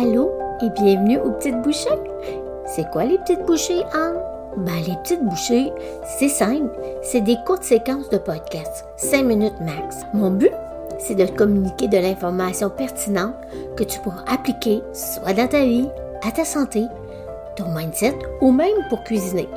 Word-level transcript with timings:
Allô 0.00 0.30
et 0.62 0.70
bienvenue 0.80 1.18
aux 1.18 1.32
petites 1.32 1.60
bouchées. 1.60 1.88
C'est 2.66 2.88
quoi 2.92 3.04
les 3.04 3.18
petites 3.18 3.44
bouchées, 3.46 3.82
Anne? 3.92 4.20
Ben, 4.58 4.80
les 4.86 4.94
petites 5.02 5.24
bouchées, 5.24 5.72
c'est 6.04 6.28
simple. 6.28 6.70
C'est 7.02 7.22
des 7.22 7.34
courtes 7.44 7.64
séquences 7.64 8.08
de 8.08 8.18
podcast, 8.18 8.84
5 8.96 9.24
minutes 9.24 9.60
max. 9.60 9.96
Mon 10.14 10.30
but, 10.30 10.52
c'est 11.00 11.16
de 11.16 11.26
communiquer 11.26 11.88
de 11.88 11.98
l'information 11.98 12.70
pertinente 12.70 13.34
que 13.76 13.82
tu 13.82 13.98
pourras 13.98 14.22
appliquer 14.32 14.84
soit 14.92 15.32
dans 15.32 15.48
ta 15.48 15.64
vie, 15.64 15.88
à 16.24 16.30
ta 16.30 16.44
santé, 16.44 16.84
ton 17.56 17.74
mindset 17.74 18.16
ou 18.40 18.52
même 18.52 18.86
pour 18.90 19.02
cuisiner. 19.02 19.48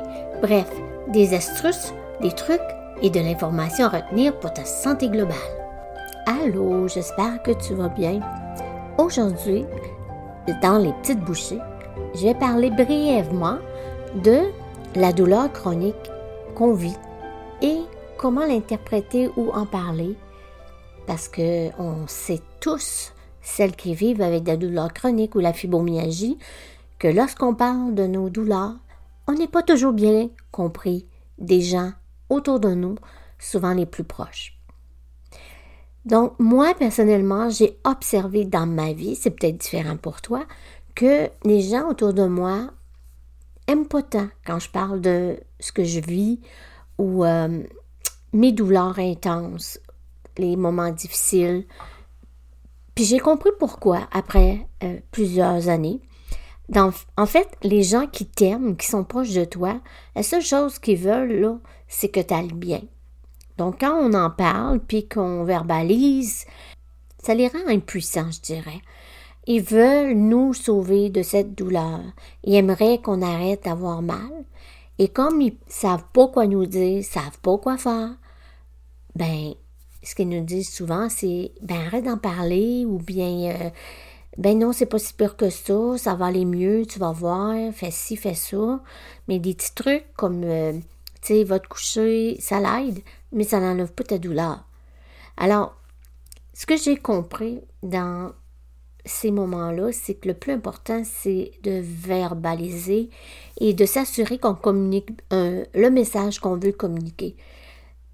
Bref, 0.42 0.68
des 1.12 1.34
astuces, 1.34 1.94
des 2.20 2.32
trucs 2.32 2.60
et 3.00 3.10
de 3.10 3.20
l'information 3.20 3.84
à 3.84 3.90
retenir 3.90 4.36
pour 4.40 4.52
ta 4.52 4.64
santé 4.64 5.08
globale. 5.08 5.36
Allô, 6.26 6.88
j'espère 6.88 7.40
que 7.44 7.52
tu 7.52 7.74
vas 7.74 7.90
bien. 7.90 8.18
Aujourd'hui, 8.98 9.66
dans 10.62 10.78
les 10.78 10.92
petites 10.94 11.20
bouchées, 11.20 11.60
je 12.14 12.26
vais 12.26 12.34
parler 12.34 12.70
brièvement 12.70 13.58
de 14.22 14.40
la 14.94 15.12
douleur 15.12 15.52
chronique 15.52 16.10
qu'on 16.54 16.74
vit 16.74 16.96
et 17.60 17.78
comment 18.18 18.44
l'interpréter 18.46 19.30
ou 19.36 19.50
en 19.50 19.66
parler 19.66 20.16
parce 21.06 21.28
que 21.28 21.70
on 21.80 22.06
sait 22.06 22.40
tous 22.60 23.12
celles 23.40 23.74
qui 23.74 23.94
vivent 23.94 24.22
avec 24.22 24.46
la 24.46 24.56
douleur 24.56 24.92
chronique 24.92 25.34
ou 25.34 25.40
la 25.40 25.52
fibromyalgie 25.52 26.38
que 26.98 27.08
lorsqu'on 27.08 27.54
parle 27.54 27.94
de 27.94 28.06
nos 28.06 28.30
douleurs, 28.30 28.76
on 29.26 29.32
n'est 29.32 29.48
pas 29.48 29.62
toujours 29.62 29.92
bien 29.92 30.30
compris 30.50 31.06
des 31.38 31.60
gens 31.60 31.92
autour 32.28 32.60
de 32.60 32.74
nous, 32.74 32.94
souvent 33.38 33.74
les 33.74 33.86
plus 33.86 34.04
proches. 34.04 34.58
Donc, 36.04 36.34
moi, 36.38 36.74
personnellement, 36.74 37.48
j'ai 37.48 37.78
observé 37.84 38.44
dans 38.44 38.66
ma 38.66 38.92
vie, 38.92 39.14
c'est 39.14 39.30
peut-être 39.30 39.58
différent 39.58 39.96
pour 39.96 40.20
toi, 40.20 40.44
que 40.94 41.30
les 41.44 41.62
gens 41.62 41.88
autour 41.88 42.12
de 42.12 42.26
moi 42.26 42.70
aiment 43.68 43.86
pas 43.86 44.02
tant 44.02 44.28
quand 44.44 44.58
je 44.58 44.68
parle 44.68 45.00
de 45.00 45.38
ce 45.60 45.72
que 45.72 45.84
je 45.84 46.00
vis 46.00 46.40
ou 46.98 47.24
euh, 47.24 47.62
mes 48.32 48.52
douleurs 48.52 48.98
intenses, 48.98 49.78
les 50.38 50.56
moments 50.56 50.90
difficiles. 50.90 51.66
Puis 52.94 53.04
j'ai 53.04 53.20
compris 53.20 53.50
pourquoi 53.58 54.08
après 54.12 54.66
euh, 54.82 54.98
plusieurs 55.12 55.68
années. 55.68 56.00
en 56.74 57.26
fait, 57.26 57.48
les 57.62 57.82
gens 57.82 58.06
qui 58.06 58.26
t'aiment, 58.26 58.76
qui 58.76 58.86
sont 58.86 59.04
proches 59.04 59.34
de 59.34 59.44
toi, 59.44 59.80
la 60.16 60.22
seule 60.22 60.42
chose 60.42 60.78
qu'ils 60.78 60.98
veulent, 60.98 61.40
là, 61.40 61.58
c'est 61.86 62.08
que 62.08 62.20
tu 62.20 62.34
ailles 62.34 62.52
bien. 62.52 62.82
Donc, 63.58 63.80
quand 63.80 63.94
on 63.94 64.14
en 64.14 64.30
parle, 64.30 64.80
puis 64.80 65.08
qu'on 65.08 65.44
verbalise, 65.44 66.46
ça 67.22 67.34
les 67.34 67.48
rend 67.48 67.68
impuissants, 67.68 68.30
je 68.30 68.40
dirais. 68.40 68.80
Ils 69.46 69.62
veulent 69.62 70.14
nous 70.14 70.54
sauver 70.54 71.10
de 71.10 71.22
cette 71.22 71.54
douleur. 71.54 72.00
Ils 72.44 72.54
aimeraient 72.54 73.00
qu'on 73.00 73.22
arrête 73.22 73.64
d'avoir 73.64 74.02
mal. 74.02 74.30
Et 74.98 75.08
comme 75.08 75.40
ils 75.40 75.56
savent 75.68 76.04
pas 76.12 76.28
quoi 76.28 76.46
nous 76.46 76.66
dire, 76.66 77.02
savent 77.04 77.38
pas 77.40 77.58
quoi 77.58 77.76
faire, 77.76 78.10
ben, 79.16 79.54
ce 80.02 80.14
qu'ils 80.14 80.28
nous 80.28 80.44
disent 80.44 80.72
souvent, 80.72 81.08
c'est, 81.08 81.52
ben, 81.60 81.86
arrête 81.86 82.04
d'en 82.04 82.18
parler, 82.18 82.84
ou 82.86 82.98
bien, 82.98 83.52
euh, 83.52 83.70
ben 84.38 84.58
non, 84.58 84.72
c'est 84.72 84.86
pas 84.86 84.98
si 84.98 85.12
pire 85.14 85.36
que 85.36 85.50
ça, 85.50 85.98
ça 85.98 86.14
va 86.14 86.26
aller 86.26 86.44
mieux, 86.44 86.86
tu 86.86 86.98
vas 86.98 87.12
voir, 87.12 87.54
fais 87.72 87.90
ci, 87.90 88.16
fais 88.16 88.34
ça. 88.34 88.80
Mais 89.28 89.38
des 89.38 89.54
petits 89.54 89.74
trucs 89.74 90.06
comme, 90.14 90.42
euh, 90.44 90.72
tu 91.22 91.28
sais, 91.28 91.44
va 91.44 91.58
te 91.58 91.68
coucher, 91.68 92.36
ça 92.40 92.60
l'aide, 92.60 93.00
mais 93.32 93.44
ça 93.44 93.60
n'enlève 93.60 93.92
pas 93.92 94.04
ta 94.04 94.18
douleur. 94.18 94.64
Alors, 95.36 95.76
ce 96.52 96.66
que 96.66 96.76
j'ai 96.76 96.96
compris 96.96 97.62
dans 97.82 98.32
ces 99.04 99.30
moments-là, 99.30 99.90
c'est 99.92 100.14
que 100.14 100.28
le 100.28 100.34
plus 100.34 100.52
important, 100.52 101.02
c'est 101.04 101.52
de 101.62 101.80
verbaliser 101.82 103.10
et 103.58 103.72
de 103.72 103.84
s'assurer 103.86 104.38
qu'on 104.38 104.54
communique 104.54 105.10
le 105.30 105.88
message 105.88 106.38
qu'on 106.38 106.56
veut 106.56 106.72
communiquer. 106.72 107.36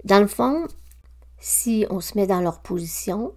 Dans 0.04 0.20
le 0.20 0.28
fond, 0.28 0.66
si 1.38 1.86
on 1.90 2.00
se 2.00 2.16
met 2.16 2.26
dans 2.26 2.40
leur 2.40 2.60
position, 2.60 3.34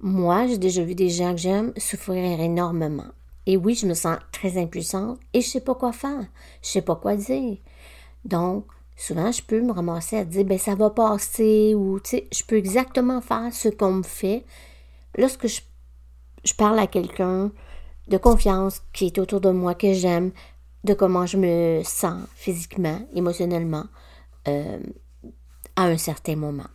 moi, 0.00 0.46
j'ai 0.46 0.58
déjà 0.58 0.82
vu 0.82 0.94
des 0.94 1.10
gens 1.10 1.32
que 1.32 1.40
j'aime 1.40 1.72
souffrir 1.76 2.40
énormément. 2.40 3.12
Et 3.46 3.56
oui, 3.56 3.74
je 3.74 3.86
me 3.86 3.94
sens 3.94 4.18
très 4.32 4.60
impuissante 4.60 5.18
et 5.32 5.40
je 5.40 5.48
sais 5.48 5.60
pas 5.60 5.74
quoi 5.74 5.92
faire. 5.92 6.26
Je 6.62 6.68
sais 6.68 6.82
pas 6.82 6.96
quoi 6.96 7.16
dire. 7.16 7.58
Donc, 8.24 8.66
souvent, 8.96 9.32
je 9.32 9.42
peux 9.42 9.60
me 9.60 9.72
ramasser 9.72 10.16
à 10.16 10.24
dire, 10.24 10.44
ben, 10.44 10.58
ça 10.58 10.74
va 10.74 10.90
passer, 10.90 11.74
ou, 11.74 12.00
tu 12.00 12.10
sais, 12.10 12.28
je 12.32 12.44
peux 12.44 12.56
exactement 12.56 13.20
faire 13.20 13.52
ce 13.52 13.68
qu'on 13.68 13.92
me 13.92 14.02
fait. 14.02 14.44
Lorsque 15.16 15.46
je, 15.46 15.60
je 16.44 16.54
parle 16.54 16.78
à 16.78 16.86
quelqu'un 16.86 17.50
de 18.08 18.16
confiance 18.16 18.82
qui 18.92 19.06
est 19.06 19.18
autour 19.18 19.40
de 19.40 19.50
moi, 19.50 19.74
que 19.74 19.92
j'aime, 19.92 20.32
de 20.84 20.94
comment 20.94 21.26
je 21.26 21.36
me 21.36 21.82
sens 21.84 22.22
physiquement, 22.34 23.00
émotionnellement, 23.14 23.84
euh, 24.48 24.78
à 25.76 25.84
un 25.84 25.96
certain 25.96 26.36
moment. 26.36 26.66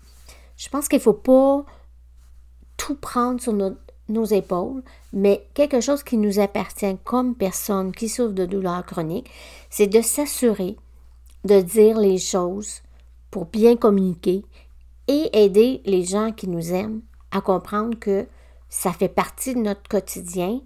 Je 0.55 0.69
pense 0.69 0.87
qu'il 0.87 0.97
ne 0.97 1.03
faut 1.03 1.13
pas 1.13 1.65
tout 2.77 2.95
prendre 2.95 3.41
sur 3.41 3.53
nos 3.53 4.25
épaules, 4.25 4.81
mais 5.13 5.45
quelque 5.53 5.81
chose 5.81 6.03
qui 6.03 6.17
nous 6.17 6.39
appartient 6.39 6.97
comme 7.03 7.35
personne 7.35 7.91
qui 7.91 8.07
souffre 8.07 8.33
de 8.33 8.45
douleurs 8.45 8.85
chroniques, 8.85 9.29
c'est 9.69 9.87
de 9.87 10.01
s'assurer 10.01 10.77
de 11.47 11.61
dire 11.61 11.97
les 11.97 12.17
choses 12.17 12.81
pour 13.31 13.45
bien 13.45 13.75
communiquer 13.75 14.45
et 15.07 15.29
aider 15.33 15.81
les 15.85 16.03
gens 16.03 16.31
qui 16.31 16.47
nous 16.47 16.73
aiment 16.73 17.01
à 17.31 17.41
comprendre 17.41 17.97
que 17.97 18.27
ça 18.69 18.91
fait 18.91 19.07
partie 19.07 19.55
de 19.55 19.59
notre 19.59 19.87
quotidien 19.89 20.61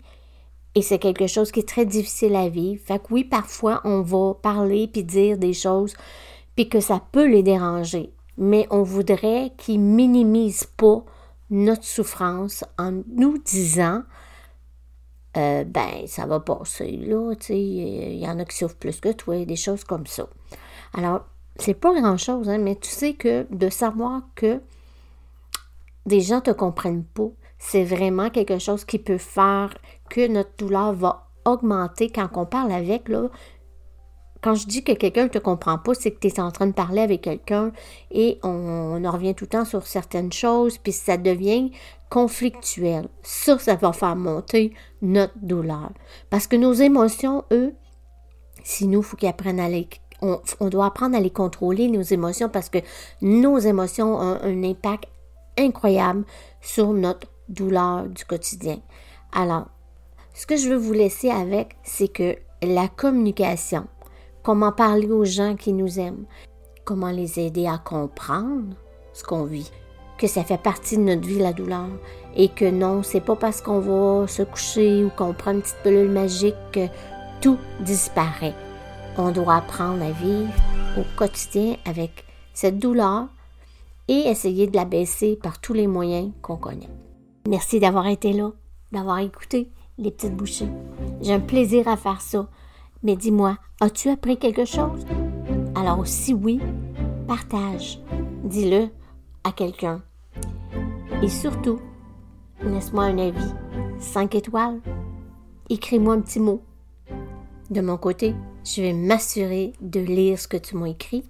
et 0.73 0.81
c'est 0.81 0.99
quelque 0.99 1.27
chose 1.27 1.51
qui 1.51 1.59
est 1.59 1.67
très 1.67 1.85
difficile 1.85 2.35
à 2.35 2.49
vivre. 2.49 2.81
Fait 2.83 2.99
que 2.99 3.05
oui, 3.11 3.23
parfois, 3.23 3.81
on 3.83 4.01
va 4.01 4.33
parler 4.33 4.87
puis 4.87 5.03
dire 5.03 5.37
des 5.37 5.53
choses 5.53 5.93
puis 6.55 6.69
que 6.69 6.79
ça 6.79 7.01
peut 7.11 7.27
les 7.27 7.43
déranger. 7.43 8.11
Mais 8.37 8.67
on 8.71 8.83
voudrait 8.83 9.51
qu'ils 9.57 9.79
minimisent 9.79 10.67
pas 10.77 11.03
notre 11.49 11.83
souffrance 11.83 12.63
en 12.77 13.03
nous 13.15 13.37
disant 13.37 14.03
euh, 15.37 15.63
ben, 15.63 16.07
ça 16.07 16.25
va 16.25 16.39
passer, 16.41 16.97
là, 16.97 17.33
tu 17.35 17.47
sais, 17.47 17.59
il 17.59 18.19
y 18.19 18.27
en 18.27 18.37
a 18.39 18.43
qui 18.43 18.57
souffrent 18.57 18.75
plus 18.75 18.99
que 18.99 19.13
toi, 19.13 19.45
des 19.45 19.55
choses 19.55 19.85
comme 19.85 20.05
ça. 20.05 20.27
Alors, 20.93 21.25
c'est 21.57 21.73
pas 21.73 21.93
grand-chose, 21.93 22.49
hein, 22.49 22.57
mais 22.57 22.75
tu 22.75 22.89
sais 22.89 23.13
que 23.13 23.45
de 23.51 23.69
savoir 23.69 24.21
que 24.35 24.61
des 26.05 26.21
gens 26.21 26.41
te 26.41 26.51
comprennent 26.51 27.03
pas, 27.05 27.29
c'est 27.57 27.83
vraiment 27.83 28.29
quelque 28.29 28.57
chose 28.57 28.85
qui 28.85 28.97
peut 28.97 29.19
faire 29.19 29.73
que 30.09 30.27
notre 30.27 30.51
douleur 30.57 30.93
va 30.93 31.27
augmenter 31.45 32.09
quand 32.09 32.29
on 32.35 32.45
parle 32.45 32.71
avec, 32.71 33.07
là. 33.07 33.29
Quand 34.41 34.55
je 34.55 34.65
dis 34.65 34.83
que 34.83 34.93
quelqu'un 34.93 35.25
ne 35.25 35.29
te 35.29 35.37
comprend 35.37 35.77
pas, 35.77 35.93
c'est 35.93 36.09
que 36.09 36.19
tu 36.19 36.27
es 36.27 36.39
en 36.39 36.49
train 36.49 36.65
de 36.65 36.71
parler 36.71 37.01
avec 37.01 37.21
quelqu'un 37.21 37.71
et 38.09 38.39
on, 38.41 39.05
en 39.05 39.11
revient 39.11 39.35
tout 39.35 39.43
le 39.43 39.49
temps 39.49 39.65
sur 39.65 39.85
certaines 39.85 40.33
choses, 40.33 40.79
puis 40.79 40.91
ça 40.91 41.17
devient 41.17 41.71
conflictuel. 42.09 43.07
Ça, 43.21 43.59
ça 43.59 43.75
va 43.75 43.93
faire 43.93 44.15
monter 44.15 44.73
notre 45.03 45.37
douleur. 45.39 45.91
Parce 46.31 46.47
que 46.47 46.55
nos 46.55 46.73
émotions, 46.73 47.43
eux, 47.51 47.75
si 48.63 48.87
nous, 48.87 49.01
il 49.01 49.05
faut 49.05 49.15
qu'ils 49.15 49.29
apprennent 49.29 49.59
à 49.59 49.69
les 49.69 49.87
on, 50.21 50.69
doit 50.69 50.85
apprendre 50.85 51.15
à 51.15 51.19
les 51.19 51.29
contrôler, 51.29 51.87
nos 51.87 52.01
émotions, 52.01 52.49
parce 52.49 52.69
que 52.69 52.79
nos 53.21 53.57
émotions 53.57 54.15
ont 54.15 54.39
un 54.41 54.63
impact 54.63 55.05
incroyable 55.57 56.23
sur 56.61 56.93
notre 56.93 57.27
douleur 57.49 58.07
du 58.07 58.23
quotidien. 58.25 58.79
Alors, 59.33 59.67
ce 60.33 60.45
que 60.45 60.55
je 60.55 60.69
veux 60.69 60.77
vous 60.77 60.93
laisser 60.93 61.29
avec, 61.29 61.75
c'est 61.83 62.07
que 62.07 62.35
la 62.61 62.87
communication, 62.87 63.87
comment 64.43 64.71
parler 64.71 65.11
aux 65.11 65.25
gens 65.25 65.55
qui 65.55 65.73
nous 65.73 65.99
aiment, 65.99 66.25
comment 66.85 67.11
les 67.11 67.39
aider 67.39 67.67
à 67.67 67.77
comprendre 67.77 68.75
ce 69.13 69.23
qu'on 69.23 69.43
vit, 69.43 69.71
que 70.17 70.27
ça 70.27 70.43
fait 70.43 70.61
partie 70.61 70.97
de 70.97 71.03
notre 71.03 71.27
vie, 71.27 71.39
la 71.39 71.53
douleur, 71.53 71.89
et 72.35 72.49
que 72.49 72.69
non, 72.69 73.03
c'est 73.03 73.21
pas 73.21 73.35
parce 73.35 73.61
qu'on 73.61 73.79
va 73.79 74.27
se 74.27 74.43
coucher 74.43 75.03
ou 75.03 75.09
qu'on 75.09 75.33
prend 75.33 75.51
une 75.51 75.61
petite 75.61 75.81
pilule 75.83 76.11
magique 76.11 76.55
que 76.71 76.87
tout 77.41 77.57
disparaît. 77.81 78.53
On 79.17 79.31
doit 79.31 79.55
apprendre 79.55 80.03
à 80.03 80.11
vivre 80.11 80.53
au 80.97 81.03
quotidien 81.17 81.75
avec 81.85 82.25
cette 82.53 82.79
douleur 82.79 83.27
et 84.07 84.27
essayer 84.27 84.67
de 84.67 84.75
la 84.75 84.85
baisser 84.85 85.35
par 85.41 85.59
tous 85.59 85.73
les 85.73 85.87
moyens 85.87 86.31
qu'on 86.41 86.57
connaît. 86.57 86.89
Merci 87.47 87.79
d'avoir 87.79 88.07
été 88.07 88.33
là, 88.33 88.51
d'avoir 88.91 89.19
écouté 89.19 89.71
les 89.97 90.11
petites 90.11 90.35
bouchées. 90.35 90.69
J'ai 91.21 91.33
un 91.33 91.39
plaisir 91.39 91.87
à 91.87 91.97
faire 91.97 92.21
ça. 92.21 92.47
Mais 93.03 93.15
dis-moi, 93.15 93.57
as-tu 93.79 94.09
appris 94.09 94.37
quelque 94.37 94.65
chose? 94.65 95.05
Alors 95.75 96.05
si 96.05 96.33
oui, 96.33 96.59
partage. 97.27 97.99
Dis-le 98.43 98.89
à 99.43 99.51
quelqu'un. 99.51 100.01
Et 101.21 101.29
surtout, 101.29 101.79
laisse-moi 102.63 103.05
un 103.05 103.17
avis. 103.17 103.53
5 103.99 104.35
étoiles. 104.35 104.81
Écris-moi 105.69 106.15
un 106.15 106.21
petit 106.21 106.39
mot. 106.39 106.61
De 107.71 107.79
mon 107.79 107.95
côté, 107.95 108.35
je 108.65 108.81
vais 108.81 108.91
m'assurer 108.91 109.71
de 109.79 110.01
lire 110.01 110.37
ce 110.37 110.49
que 110.49 110.57
tu 110.57 110.75
m'as 110.75 110.89
écrit 110.89 111.23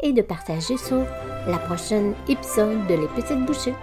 et 0.00 0.12
de 0.12 0.22
partager 0.22 0.76
sur 0.76 1.04
la 1.48 1.58
prochaine 1.58 2.14
épisode 2.28 2.86
de 2.86 2.94
Les 2.94 3.08
Petites 3.08 3.44
Bouchées. 3.44 3.74